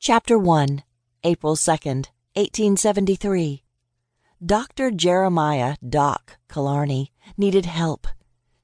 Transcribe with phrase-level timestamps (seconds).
[0.00, 0.84] Chapter 1
[1.24, 3.64] April 2nd, 1873.
[4.46, 4.92] Dr.
[4.92, 8.06] Jeremiah Doc Kilarney needed help.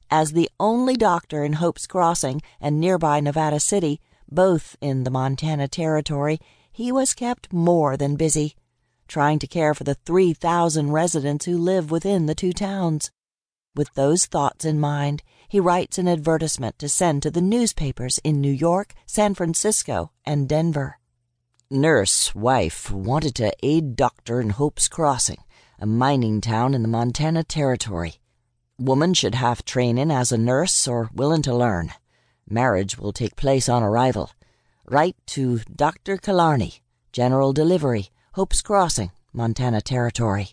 [0.09, 4.01] As the only doctor in Hope's Crossing and nearby Nevada City,
[4.31, 6.39] both in the Montana Territory,
[6.71, 8.55] he was kept more than busy,
[9.09, 13.11] trying to care for the 3,000 residents who live within the two towns.
[13.75, 18.41] With those thoughts in mind, he writes an advertisement to send to the newspapers in
[18.41, 21.01] New York, San Francisco, and Denver.
[21.71, 25.43] Nurse wife wanted to aid doctor in Hope's Crossing,
[25.79, 28.17] a mining town in the Montana Territory.
[28.79, 31.91] Woman should have training as a nurse or willing to learn.
[32.49, 34.31] Marriage will take place on arrival.
[34.85, 36.19] Write to Dr.
[36.19, 36.81] Kilarney,
[37.13, 40.51] General Delivery, Hope's Crossing, Montana Territory.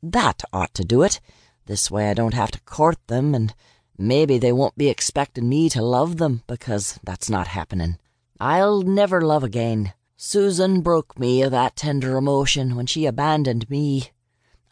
[0.00, 1.20] That ought to do it.
[1.66, 3.52] This way I don't have to court them, and
[3.98, 7.98] maybe they won't be expecting me to love them, because that's not happening.
[8.38, 9.92] I'll never love again.
[10.16, 14.10] Susan broke me of that tender emotion when she abandoned me.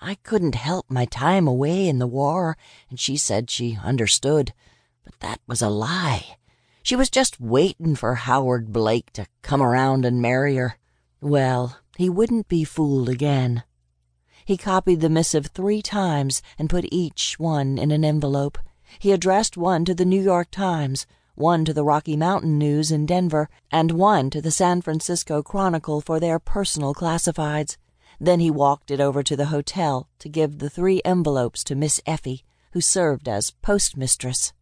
[0.01, 2.57] I couldn't help my time away in the war,
[2.89, 4.53] and she said she understood.
[5.05, 6.37] But that was a lie.
[6.83, 10.77] She was just waiting for Howard Blake to come around and marry her.
[11.21, 13.65] Well, he wouldn't be fooled again.
[14.45, 18.59] He copied the missive three times and put each one in an envelope.
[18.99, 23.07] He addressed one to the New York Times, one to the Rocky Mountain News in
[23.07, 27.77] Denver, and one to the San Francisco Chronicle for their personal classifieds.
[28.21, 32.01] Then he walked it over to the hotel to give the three envelopes to Miss
[32.07, 34.53] Effie, who served as postmistress.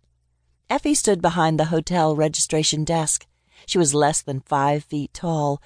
[0.69, 3.27] Effie stood behind the hotel registration desk.
[3.67, 5.61] She was less than five feet tall,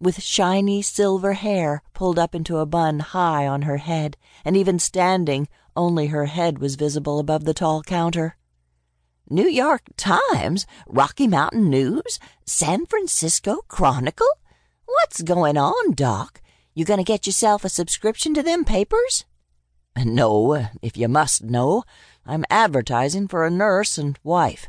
[0.00, 4.78] with shiny silver hair pulled up into a bun high on her head, and even
[4.78, 8.36] standing, only her head was visible above the tall counter.
[9.30, 14.26] New York Times, Rocky Mountain News, San Francisco Chronicle?
[14.86, 16.40] What's going on, Doc?
[16.74, 19.26] You gonna get yourself a subscription to them papers?
[20.02, 21.82] No, if you must know,
[22.24, 24.68] I'm advertising for a nurse and wife.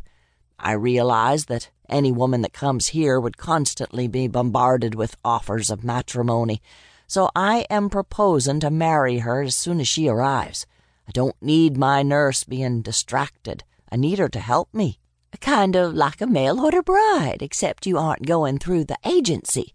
[0.59, 5.85] I realize that any woman that comes here would constantly be bombarded with offers of
[5.85, 6.61] matrimony,
[7.07, 10.67] so I am proposing to marry her as soon as she arrives.
[11.07, 13.63] I don't need my nurse being distracted.
[13.91, 14.99] I need her to help me.
[15.41, 19.73] Kind of like a mail order bride, except you aren't going through the agency.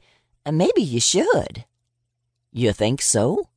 [0.50, 1.64] Maybe you should.
[2.52, 3.48] You think so?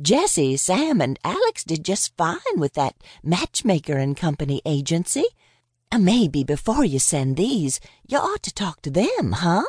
[0.00, 5.24] Jesse, Sam, and Alex did just fine with that matchmaker and company agency.
[5.96, 9.64] Maybe before you send these, you ought to talk to them, huh?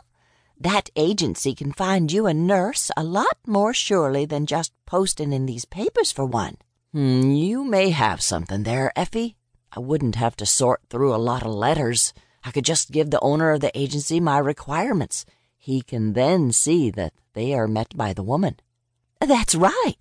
[0.60, 5.48] That agency can find you a nurse a lot more surely than just posting in
[5.48, 6.58] these papers for one.
[6.94, 9.38] Hmm, you may have something there, Effie.
[9.74, 12.14] I wouldn't have to sort through a lot of letters.
[12.44, 15.26] I could just give the owner of the agency my requirements.
[15.58, 18.60] He can then see that they are met by the woman.
[19.20, 19.98] That's right.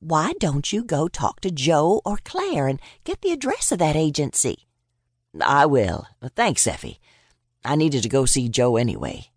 [0.00, 3.96] Why don't you go talk to Joe or Claire and get the address of that
[3.96, 4.66] agency?
[5.40, 6.06] I will.
[6.34, 6.98] Thanks, Effie.
[7.64, 9.30] I needed to go see Joe anyway.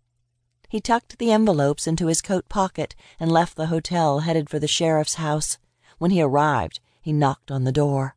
[0.68, 4.68] He tucked the envelopes into his coat pocket and left the hotel headed for the
[4.68, 5.56] sheriff's house.
[5.98, 8.16] When he arrived, he knocked on the door.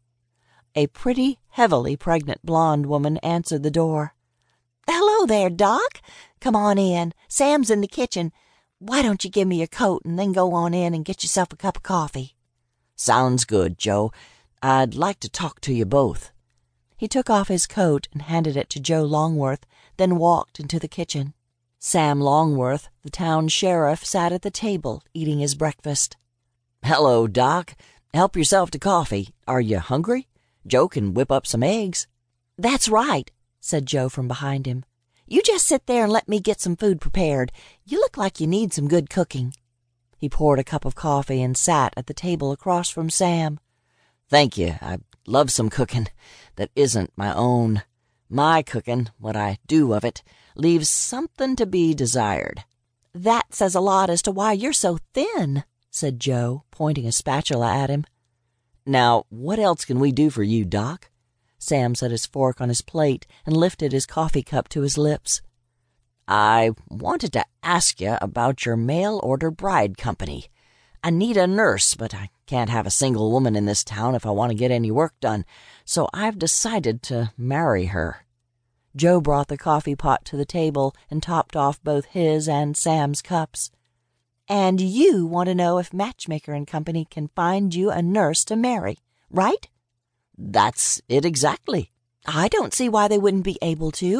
[0.75, 4.13] A pretty, heavily pregnant blonde woman answered the door.
[4.87, 6.01] Hello there, Doc.
[6.39, 7.13] Come on in.
[7.27, 8.31] Sam's in the kitchen.
[8.79, 11.53] Why don't you give me your coat and then go on in and get yourself
[11.53, 12.35] a cup of coffee?
[12.95, 14.11] Sounds good, Joe.
[14.61, 16.31] I'd like to talk to you both.
[16.97, 19.65] He took off his coat and handed it to Joe Longworth,
[19.97, 21.33] then walked into the kitchen.
[21.79, 26.15] Sam Longworth, the town sheriff, sat at the table eating his breakfast.
[26.83, 27.75] Hello, Doc.
[28.13, 29.29] Help yourself to coffee.
[29.47, 30.27] Are you hungry?
[30.65, 32.07] Joe can whip up some eggs.
[32.57, 33.29] That's right,
[33.59, 34.85] said Joe from behind him.
[35.27, 37.51] You just sit there and let me get some food prepared.
[37.85, 39.53] You look like you need some good cooking.
[40.17, 43.59] He poured a cup of coffee and sat at the table across from Sam.
[44.29, 44.75] Thank you.
[44.81, 46.07] I love some cooking
[46.57, 47.83] that isn't my own.
[48.29, 50.21] My cooking, what I do of it,
[50.55, 52.63] leaves something to be desired.
[53.13, 57.73] That says a lot as to why you're so thin, said Joe, pointing a spatula
[57.73, 58.05] at him.
[58.85, 61.09] Now, what else can we do for you, Doc?
[61.57, 65.41] Sam set his fork on his plate and lifted his coffee cup to his lips.
[66.27, 70.45] I wanted to ask you about your mail order bride company.
[71.03, 74.25] I need a nurse, but I can't have a single woman in this town if
[74.25, 75.45] I want to get any work done,
[75.85, 78.25] so I've decided to marry her.
[78.95, 83.21] Joe brought the coffee pot to the table and topped off both his and Sam's
[83.21, 83.71] cups.
[84.51, 88.57] And you want to know if Matchmaker and Company can find you a nurse to
[88.57, 88.97] marry,
[89.29, 89.65] right?
[90.37, 91.93] That's it exactly.
[92.25, 94.19] I don't see why they wouldn't be able to.